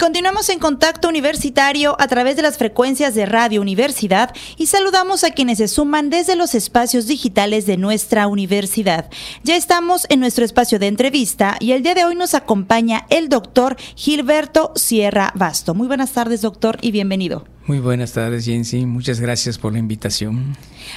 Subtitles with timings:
[0.00, 5.30] continuamos en contacto universitario a través de las frecuencias de Radio Universidad y saludamos a
[5.32, 9.10] quienes se suman desde los espacios digitales de nuestra universidad.
[9.42, 13.28] Ya estamos en nuestro espacio de entrevista y el día de hoy nos acompaña el
[13.28, 15.74] doctor Gilberto Sierra Basto.
[15.74, 17.44] Muy buenas tardes, doctor, y bienvenido.
[17.70, 18.84] Muy buenas tardes, Jensi.
[18.84, 20.56] Muchas gracias por la invitación.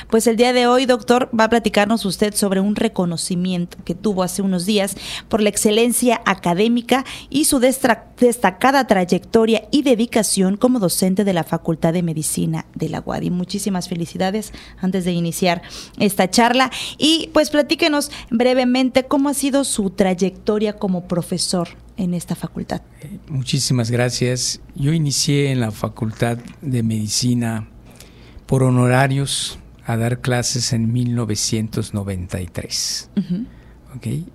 [0.10, 4.24] Pues el día de hoy, doctor, va a platicarnos usted sobre un reconocimiento que tuvo
[4.24, 4.96] hace unos días
[5.30, 11.94] por la excelencia académica y su destacada trayectoria y dedicación como docente de la Facultad
[11.94, 13.30] de Medicina de la UADI.
[13.30, 14.52] Muchísimas felicidades
[14.82, 15.62] antes de iniciar
[16.00, 16.72] esta charla.
[16.98, 22.82] Y pues platíquenos brevemente cómo ha sido su trayectoria como profesor en esta facultad.
[23.28, 24.62] Muchísimas gracias.
[24.76, 27.68] Yo inicié en la Facultad de Medicina
[28.46, 33.10] por honorarios a dar clases en 1993.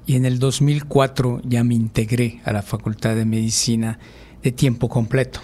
[0.06, 3.98] Y en el 2004 ya me integré a la Facultad de Medicina
[4.42, 5.40] de tiempo completo,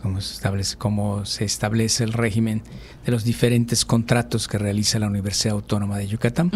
[0.00, 2.62] como, se establece, como se establece el régimen
[3.04, 6.50] de los diferentes contratos que realiza la Universidad Autónoma de Yucatán.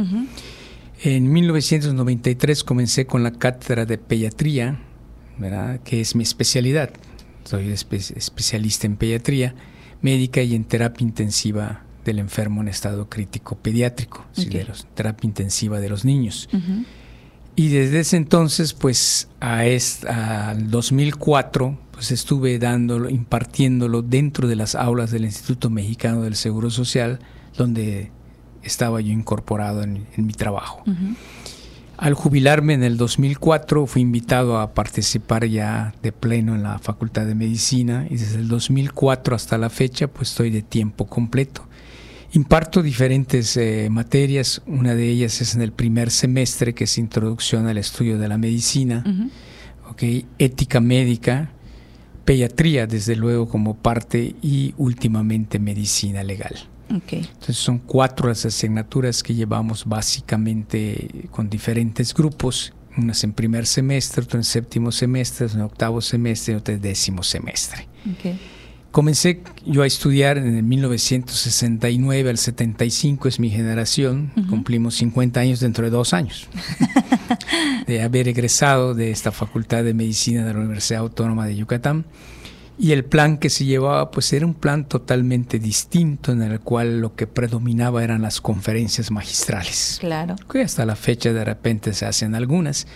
[1.02, 4.80] En 1993 comencé con la cátedra de pediatría
[5.84, 6.90] que es mi especialidad.
[7.44, 9.54] Soy especialista en pediatría
[10.00, 14.26] médica y en terapia intensiva del enfermo en estado crítico pediátrico,
[14.94, 16.48] terapia intensiva de los niños.
[17.56, 24.74] Y desde ese entonces, pues a al 2004, pues estuve dándolo, impartiéndolo dentro de las
[24.74, 27.20] aulas del Instituto Mexicano del Seguro Social,
[27.56, 28.10] donde
[28.62, 30.82] estaba yo incorporado en, mi trabajo.
[31.96, 37.24] Al jubilarme en el 2004 fui invitado a participar ya de pleno en la Facultad
[37.24, 41.66] de Medicina y desde el 2004 hasta la fecha pues estoy de tiempo completo.
[42.32, 47.68] Imparto diferentes eh, materias, una de ellas es en el primer semestre que es Introducción
[47.68, 49.04] al Estudio de la Medicina,
[50.38, 51.52] ética médica,
[52.24, 56.56] pediatría desde luego como parte y últimamente medicina legal.
[56.88, 64.22] Entonces son cuatro las asignaturas que llevamos básicamente con diferentes grupos, unas en primer semestre,
[64.22, 67.88] otras en séptimo semestre, en octavo semestre y otras en décimo semestre.
[68.94, 75.58] Comencé yo a estudiar en el 1969 al 75, es mi generación, cumplimos 50 años
[75.58, 76.46] dentro de dos años.
[77.88, 82.04] De haber egresado de esta Facultad de Medicina de la Universidad Autónoma de Yucatán.
[82.76, 87.00] Y el plan que se llevaba, pues era un plan totalmente distinto, en el cual
[87.00, 89.98] lo que predominaba eran las conferencias magistrales.
[90.00, 90.34] Claro.
[90.50, 92.86] Que hasta la fecha de repente se hacen algunas,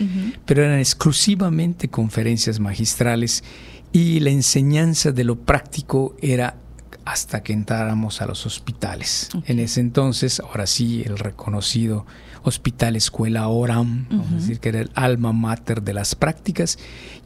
[0.47, 3.45] pero eran exclusivamente conferencias magistrales
[3.93, 6.57] y la enseñanza de lo práctico era
[7.05, 9.31] hasta que entráramos a los hospitales.
[9.47, 12.05] En ese entonces, ahora sí, el reconocido
[12.43, 16.79] Hospital Escuela Oram, vamos a decir que era el alma mater de las prácticas,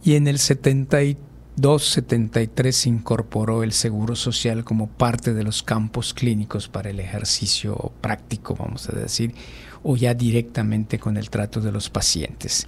[0.04, 1.16] y en el 73
[1.56, 7.92] 273 se incorporó el seguro social como parte de los campos clínicos para el ejercicio
[8.00, 9.34] práctico, vamos a decir,
[9.82, 12.64] o ya directamente con el trato de los pacientes.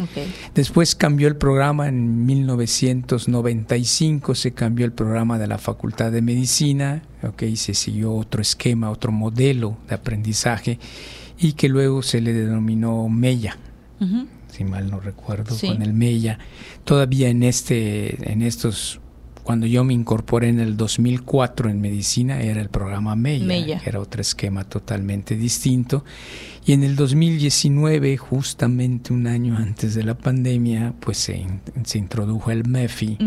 [0.55, 7.03] Después cambió el programa en 1995, se cambió el programa de la Facultad de Medicina,
[7.23, 10.78] okay, se siguió otro esquema, otro modelo de aprendizaje
[11.39, 13.56] y que luego se le denominó MEIA
[14.55, 16.39] si mal no recuerdo, con el MEIA.
[16.85, 19.01] Todavía en este, en estos,
[19.43, 23.99] cuando yo me incorporé en el 2004 en medicina, era el programa MEIA, que era
[23.99, 26.05] otro esquema totalmente distinto.
[26.65, 31.45] Y en el 2019, justamente un año antes de la pandemia, pues se,
[31.85, 33.19] se introdujo el MEFI,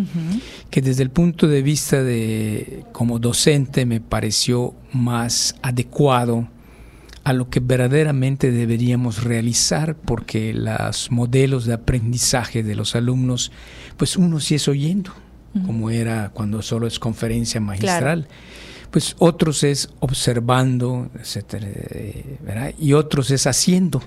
[0.70, 6.48] que desde el punto de vista de como docente me pareció más adecuado
[7.28, 13.52] a lo que verdaderamente deberíamos realizar, porque los modelos de aprendizaje de los alumnos,
[13.98, 15.12] pues uno sí es oyendo,
[15.66, 18.30] como era cuando solo es conferencia magistral.
[18.92, 24.02] Pues otros es observando, etcétera, y otros es haciendo.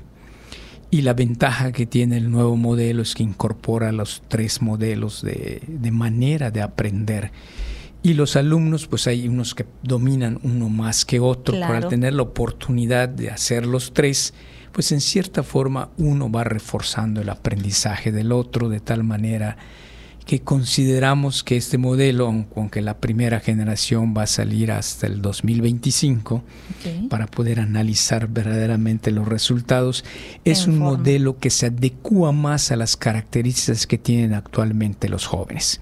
[0.90, 5.60] Y la ventaja que tiene el nuevo modelo es que incorpora los tres modelos de,
[5.68, 7.32] de manera de aprender
[8.02, 12.14] y los alumnos, pues hay unos que dominan uno más que otro, pero al tener
[12.14, 14.32] la oportunidad de hacer los tres,
[14.72, 19.56] pues en cierta forma uno va reforzando el aprendizaje del otro de tal manera
[20.30, 26.44] que consideramos que este modelo, aunque la primera generación va a salir hasta el 2025,
[27.08, 30.04] para poder analizar verdaderamente los resultados,
[30.44, 35.80] es un modelo que se adecua más a las características que tienen actualmente los jóvenes.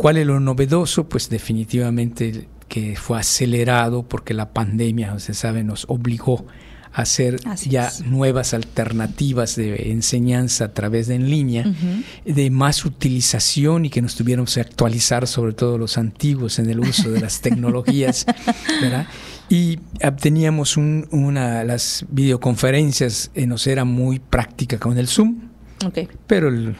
[0.00, 1.10] ¿Cuál es lo novedoso?
[1.10, 6.46] Pues definitivamente que fue acelerado porque la pandemia, se sabe, nos obligó
[6.90, 7.38] hacer
[7.68, 11.66] ya nuevas alternativas de enseñanza a través de en línea,
[12.24, 16.80] de más utilización y que nos tuviéramos que actualizar, sobre todo los antiguos, en el
[16.80, 18.24] uso de las tecnologías,
[18.80, 19.06] ¿verdad?
[19.50, 19.80] Y
[20.18, 25.50] teníamos una, las videoconferencias eh, nos era muy práctica con el Zoom,
[26.26, 26.74] pero el,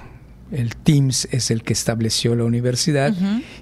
[0.82, 3.14] Teams es el que estableció la universidad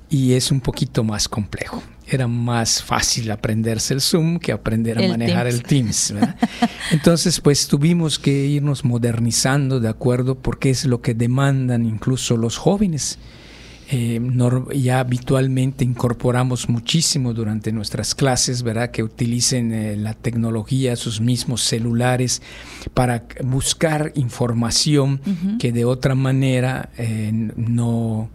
[0.08, 5.08] y es un poquito más complejo era más fácil aprenderse el Zoom que aprender a
[5.08, 6.14] manejar el Teams.
[6.90, 12.56] Entonces, pues tuvimos que irnos modernizando de acuerdo porque es lo que demandan incluso los
[12.56, 13.18] jóvenes.
[13.90, 14.20] Eh,
[14.74, 18.90] ya habitualmente incorporamos muchísimo durante nuestras clases, ¿verdad?
[18.90, 22.42] Que utilicen eh, la tecnología, sus mismos celulares,
[22.92, 25.20] para buscar información
[25.58, 28.28] que de otra manera eh, no,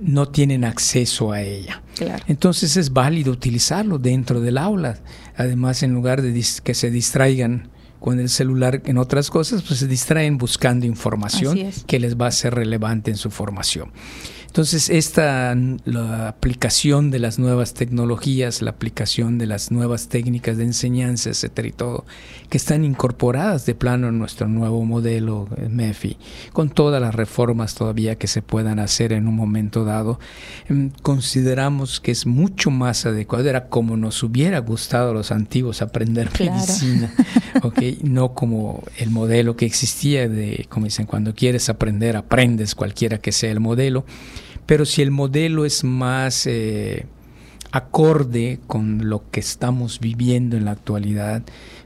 [0.00, 1.82] no tienen acceso a ella.
[2.26, 4.98] Entonces es válido utilizarlo dentro del aula.
[5.36, 6.32] Además, en lugar de
[6.64, 7.70] que se distraigan
[8.00, 12.32] con el celular en otras cosas, pues se distraen buscando información que les va a
[12.32, 13.92] ser relevante en su formación.
[14.50, 15.54] Entonces, esta
[15.84, 21.68] la aplicación de las nuevas tecnologías, la aplicación de las nuevas técnicas de enseñanza, etcétera
[21.68, 22.04] y todo,
[22.48, 26.16] que están incorporadas de plano en nuestro nuevo modelo eh, MEFI,
[26.52, 30.18] con todas las reformas todavía que se puedan hacer en un momento dado,
[30.68, 35.80] em, consideramos que es mucho más adecuado, era como nos hubiera gustado a los antiguos
[35.80, 37.14] aprender medicina,
[37.62, 43.18] okay, no como el modelo que existía de, como dicen, cuando quieres aprender, aprendes cualquiera
[43.18, 44.04] que sea el modelo
[44.66, 47.06] pero si el modelo es más eh,
[47.72, 51.42] acorde con lo que estamos viviendo en la actualidad,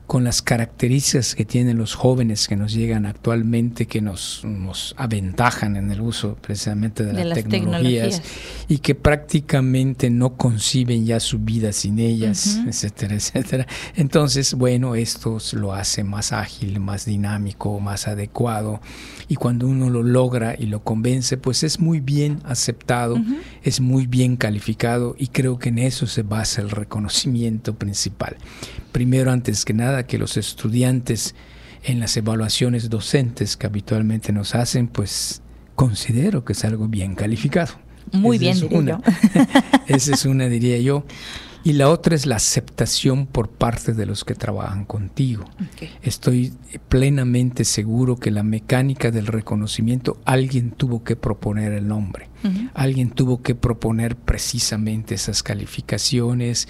[0.07, 5.77] con las características que tienen los jóvenes que nos llegan actualmente, que nos, nos aventajan
[5.77, 8.23] en el uso precisamente de, las, tecnologías,
[8.69, 13.67] y que prácticamente no conciben ya su vida sin ellas, etcétera, etcétera.
[13.97, 18.81] Entonces, bueno, esto lo hace más ágil, más dinámico, más adecuado,
[19.27, 23.17] y cuando uno lo logra y lo convence, pues es muy bien aceptado,
[23.63, 28.37] es muy bien calificado, y creo que en eso se basa el reconocimiento principal.
[28.95, 31.35] Primero, antes que nada, que los estudiantes
[31.83, 35.43] en las evaluaciones docentes que habitualmente nos hacen, pues
[35.75, 37.75] considero que es algo bien calificado.
[38.13, 39.01] Muy bien, diría
[39.89, 41.05] Esa es una, diría yo.
[41.65, 45.47] Y la otra es la aceptación por parte de los que trabajan contigo.
[46.03, 46.53] Estoy
[46.91, 52.29] plenamente seguro que la mecánica del reconocimiento, alguien tuvo que proponer el nombre,
[52.75, 56.69] alguien tuvo que proponer precisamente esas calificaciones,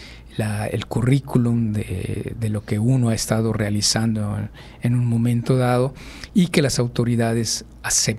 [0.70, 4.38] el currículum de, lo que uno ha estado realizando
[4.81, 5.93] en, un momento dado
[6.35, 7.64] y que las autoridades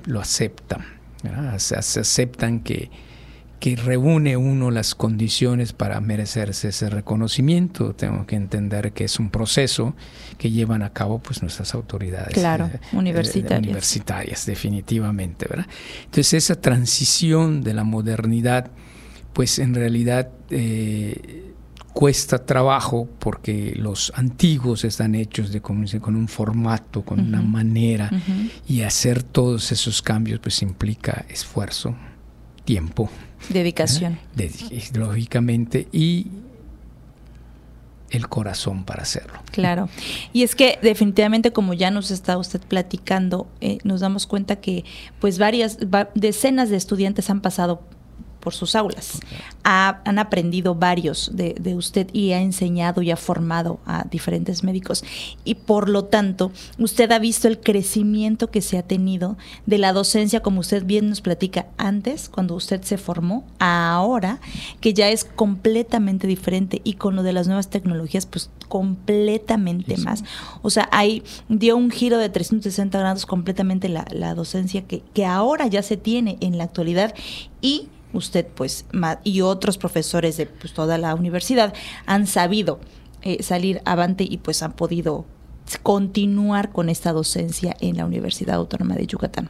[0.07, 0.83] lo aceptan.
[1.57, 2.91] Se, aceptan que
[3.65, 7.95] que reúne uno las condiciones para merecerse ese reconocimiento.
[7.95, 9.95] Tengo que entender que es un proceso
[10.37, 13.63] que llevan a cabo pues nuestras autoridades claro, eh, eh, universitarias.
[13.63, 15.65] universitarias, definitivamente, ¿verdad?
[16.03, 18.69] Entonces esa transición de la modernidad,
[19.33, 21.51] pues en realidad eh,
[21.91, 28.11] cuesta trabajo porque los antiguos están hechos de con, un formato, con una manera,
[28.67, 31.95] y hacer todos esos cambios pues implica esfuerzo,
[32.63, 33.09] tiempo.
[33.49, 34.19] Dedicación.
[34.93, 36.27] lógicamente, y
[38.09, 39.39] el corazón para hacerlo.
[39.51, 39.89] Claro.
[40.31, 44.85] Y es que definitivamente, como ya nos está usted platicando, eh, nos damos cuenta que
[45.19, 45.77] pues varias,
[46.13, 47.81] decenas de estudiantes han pasado
[48.45, 49.19] por sus aulas.
[49.63, 55.03] han aprendido varios de, usted y ha enseñado y ha formado a diferentes médicos.
[55.43, 59.35] Y por lo tanto, usted ha visto el crecimiento que se ha tenido
[59.65, 64.39] de la docencia, como usted bien nos platica antes, cuando usted se formó, a ahora,
[64.79, 70.23] que ya es completamente diferente y con lo de las nuevas tecnologías, pues completamente más.
[70.61, 75.25] O sea, ahí dio un giro de 360 grados completamente la, la docencia que, que
[75.25, 77.15] ahora ya se tiene en la actualidad
[77.61, 78.85] y usted pues
[79.23, 81.73] y otros profesores de pues, toda la universidad
[82.05, 82.79] han sabido
[83.21, 85.25] eh, salir avante y pues han podido
[85.81, 89.49] continuar con esta docencia en la Universidad Autónoma de Yucatán.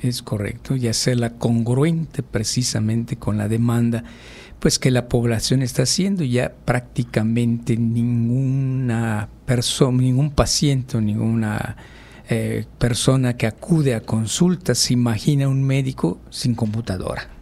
[0.00, 4.04] Es correcto, y hacerla congruente precisamente con la demanda
[4.60, 11.76] pues que la población está haciendo ya prácticamente ninguna persona, ningún paciente, ninguna
[12.28, 17.37] eh, persona que acude a consultas se imagina un médico sin computadora.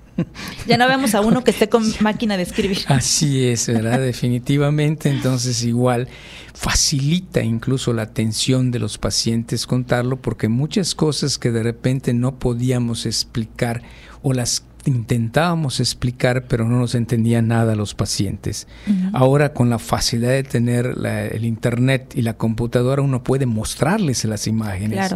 [0.66, 2.78] Ya no vemos a uno que esté con máquina de escribir.
[2.88, 4.00] Así es, ¿verdad?
[4.00, 6.08] Definitivamente, entonces igual
[6.54, 12.38] facilita incluso la atención de los pacientes contarlo porque muchas cosas que de repente no
[12.38, 13.82] podíamos explicar
[14.23, 18.68] o las intentábamos explicar, pero no nos entendía nada los pacientes.
[19.12, 20.94] Ahora con la facilidad de tener
[21.32, 25.14] el internet y la computadora, uno puede mostrarles las imágenes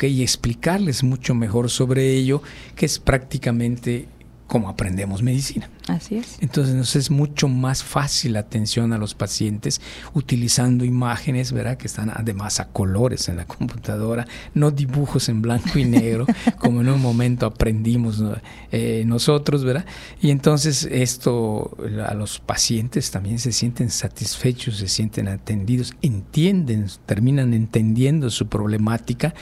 [0.00, 2.42] y explicarles mucho mejor sobre ello,
[2.76, 4.06] que es prácticamente
[4.48, 5.70] como aprendemos medicina.
[5.88, 6.38] Así es.
[6.40, 9.80] Entonces nos es mucho más fácil la atención a los pacientes
[10.14, 11.76] utilizando imágenes, ¿verdad?
[11.76, 16.26] Que están además a colores en la computadora, no dibujos en blanco y negro,
[16.58, 18.22] como en un momento aprendimos
[18.72, 19.84] eh, nosotros, ¿verdad?
[20.20, 21.76] Y entonces esto
[22.06, 29.34] a los pacientes también se sienten satisfechos, se sienten atendidos, entienden, terminan entendiendo su problemática,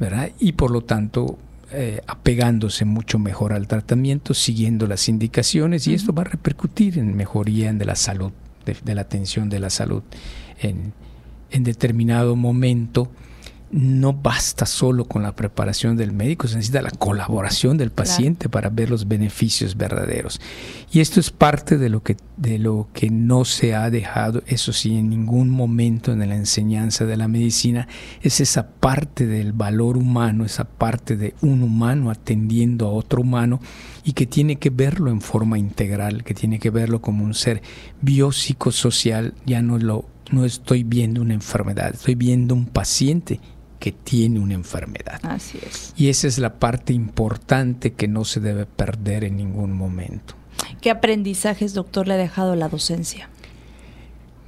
[0.00, 0.30] ¿verdad?
[0.38, 1.38] Y por lo tanto
[1.72, 7.16] eh, apegándose mucho mejor al tratamiento, siguiendo las indicaciones y esto va a repercutir en
[7.16, 8.32] mejoría de la salud,
[8.64, 10.02] de, la atención de la salud
[10.60, 10.92] en,
[11.50, 13.10] en determinado momento
[13.70, 18.70] no basta solo con la preparación del médico, se necesita la colaboración del paciente para
[18.70, 20.40] ver los beneficios verdaderos.
[20.92, 24.72] Y esto es parte de lo que de lo que no se ha dejado, eso
[24.72, 27.88] sí, en ningún momento en la enseñanza de la medicina
[28.20, 33.60] es esa parte del valor humano, esa parte de un humano atendiendo a otro humano
[34.04, 37.62] y que tiene que verlo en forma integral, que tiene que verlo como un ser
[38.02, 43.40] biopsicosocial, ya no lo no estoy viendo una enfermedad, estoy viendo un paciente
[43.86, 45.20] que tiene una enfermedad.
[45.22, 45.94] Así es.
[45.96, 50.34] Y esa es la parte importante que no se debe perder en ningún momento.
[50.80, 53.30] ¿Qué aprendizajes, doctor, le ha dejado la docencia?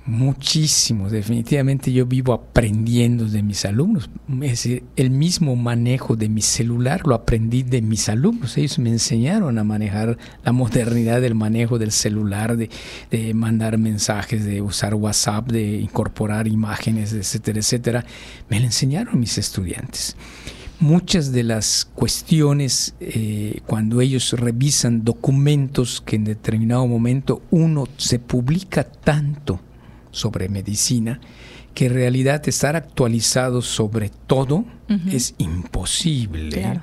[0.09, 4.09] Muchísimo, definitivamente yo vivo aprendiendo de mis alumnos.
[4.41, 8.57] Es el mismo manejo de mi celular lo aprendí de mis alumnos.
[8.57, 12.71] Ellos me enseñaron a manejar la modernidad del manejo del celular, de,
[13.11, 18.07] de mandar mensajes, de usar WhatsApp, de incorporar imágenes, etcétera, etcétera.
[18.49, 20.17] Me lo enseñaron mis estudiantes
[20.81, 28.21] muchas de las cuestiones eh, cuando ellos revisan documentos que en determinado momento uno se
[28.21, 29.61] publica tanto
[30.19, 31.21] sobre medicina,
[31.75, 34.65] que en realidad estar actualizado sobre todo
[35.11, 36.81] es imposible.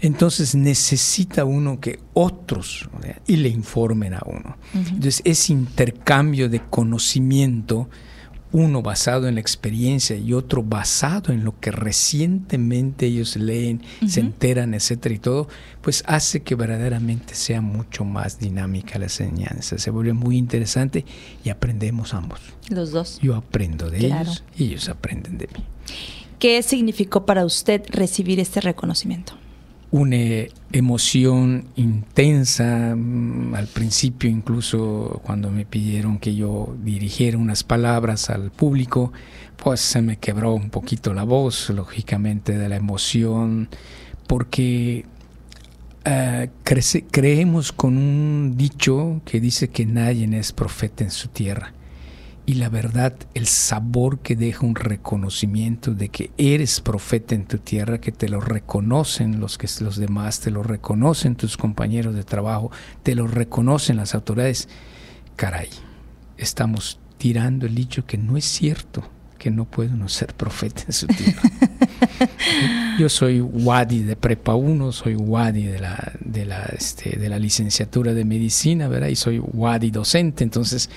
[0.00, 2.88] Entonces necesita uno que otros
[3.26, 4.56] y le informen a uno.
[4.74, 7.88] Entonces ese intercambio de conocimiento
[8.52, 14.20] uno basado en la experiencia y otro basado en lo que recientemente ellos leen, se
[14.20, 15.48] enteran, etcétera y todo,
[15.82, 19.78] pues hace que verdaderamente sea mucho más dinámica la enseñanza.
[19.78, 21.04] Se vuelve muy interesante
[21.44, 22.40] y aprendemos ambos.
[22.68, 23.18] Los dos.
[23.20, 25.64] Yo aprendo de ellos y ellos aprenden de mí.
[26.38, 29.34] ¿Qué significó para usted recibir este reconocimiento?
[29.90, 38.28] Una emoción intensa, mm, al principio incluso cuando me pidieron que yo dirigiera unas palabras
[38.30, 39.12] al público,
[39.56, 43.68] pues se me quebró un poquito la voz, lógicamente, de la emoción,
[44.26, 45.06] porque
[46.04, 46.50] eh,
[47.10, 51.72] creemos con un dicho que dice que nadie es profeta en su tierra
[52.48, 57.58] y la verdad, el sabor que deja un reconocimiento de que eres profeta en tu
[57.58, 62.24] tierra, que te lo reconocen los, que, los demás, te lo reconocen tus compañeros de
[62.24, 62.70] trabajo,
[63.02, 64.66] te lo reconocen las autoridades.
[65.36, 65.68] Caray,
[66.38, 70.92] estamos tirando el dicho que no es cierto que no puede uno ser profeta en
[70.94, 71.42] su tierra.
[72.98, 77.38] Yo soy Wadi de Prepa 1, soy Wadi de la, de la, este, de la
[77.38, 79.08] licenciatura de medicina, ¿verdad?
[79.08, 80.88] Y soy Wadi docente, entonces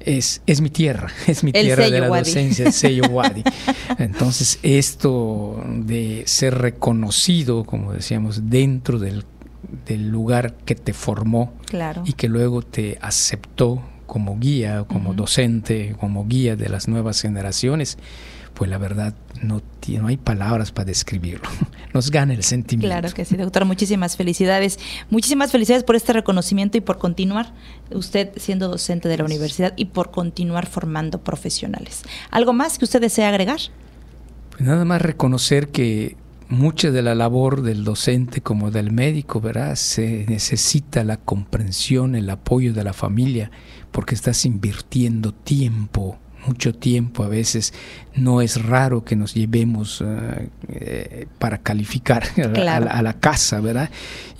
[0.00, 3.42] es, es mi tierra, es mi tierra de la docencia, el sello Wadi.
[3.98, 9.24] Entonces, esto de ser reconocido, como decíamos, dentro del,
[10.10, 11.52] lugar que te formó
[12.04, 17.98] y que luego te aceptó como guía, como docente, como guía de las nuevas generaciones,
[18.58, 21.48] pues la verdad no, no hay palabras para describirlo.
[21.94, 22.92] Nos gana el sentimiento.
[22.92, 23.64] Claro que sí, doctor.
[23.64, 24.80] Muchísimas felicidades.
[25.10, 27.52] Muchísimas felicidades por este reconocimiento y por continuar
[27.92, 32.02] usted siendo docente de la universidad y por continuar formando profesionales.
[32.32, 33.60] ¿Algo más que usted desea agregar?
[34.50, 36.16] Pues nada más reconocer que
[36.48, 39.76] mucha de la labor del docente como del médico, ¿verdad?
[39.76, 43.52] Se necesita la comprensión, el apoyo de la familia,
[43.92, 46.18] porque estás invirtiendo tiempo
[46.48, 47.74] mucho tiempo, a veces
[48.14, 52.24] no es raro que nos llevemos eh, eh, para calificar
[52.56, 53.90] a, la, casa, ¿verdad?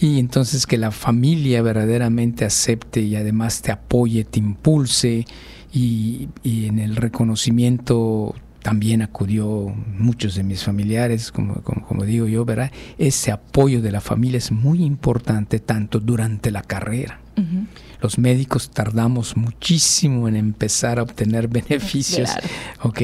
[0.00, 5.26] Y entonces que la familia verdaderamente acepte y además te apoye, te impulse
[5.72, 12.72] y, en el reconocimiento también acudió muchos de mis familiares, como, como, digo yo, ¿verdad?
[12.98, 17.20] Ese apoyo de la familia es muy importante tanto durante la carrera.
[18.00, 22.30] Los médicos tardamos muchísimo en empezar a obtener beneficios.
[22.82, 23.02] ¿Ok?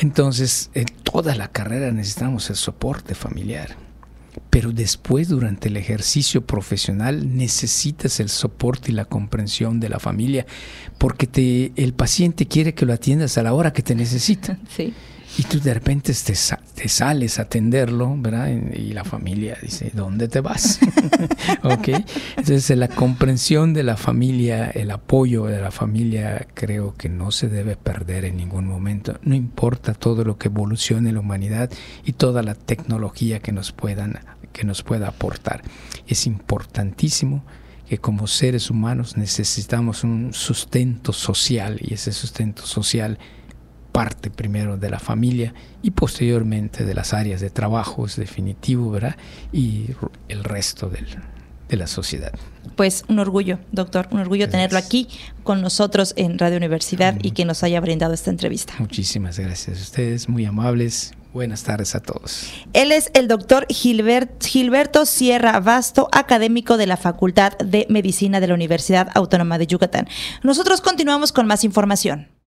[0.00, 3.76] Entonces, en toda la carrera necesitamos el soporte familiar.
[4.50, 10.46] pero después durante el ejercicio profesional necesitas el soporte y la comprensión de la familia
[10.98, 14.58] porque te, el paciente quiere que lo atiendas a la hora que te necesita.
[14.76, 14.94] Sí.
[15.36, 16.32] Y tú de repente te,
[16.74, 18.48] te, sales a atenderlo, ¿verdad?
[18.48, 20.80] Y la familia dice, ¿dónde te vas?
[21.62, 21.88] ¿Ok?
[22.36, 27.48] Entonces la comprensión de la familia, el apoyo de la familia, creo que no se
[27.48, 29.18] debe perder en ningún momento.
[29.22, 31.70] No importa todo lo que evolucione la humanidad
[32.04, 34.20] y toda la tecnología que nos, puedan,
[34.52, 35.62] que nos pueda aportar.
[36.06, 37.44] Es importantísimo
[37.88, 43.18] que como seres humanos necesitamos un sustento social y ese sustento social
[43.92, 49.16] parte primero de la familia y posteriormente de las áreas de trabajo, es definitivo, ¿verdad?
[49.52, 49.86] Y
[50.28, 51.06] el resto del,
[51.68, 52.32] de la sociedad.
[52.76, 55.08] Pues un orgullo, doctor, un orgullo tenerlo aquí
[55.42, 58.74] con nosotros en Radio Universidad y que nos haya brindado esta entrevista.
[58.78, 61.12] Muchísimas gracias a ustedes, muy amables.
[61.32, 62.50] Buenas tardes a todos.
[62.72, 68.54] Él es el doctor Gilberto Sierra Basto, académico de la Facultad de Medicina de la
[68.54, 70.08] Universidad Autónoma de Yucatán.
[70.42, 72.28] Nosotros continuamos con más información.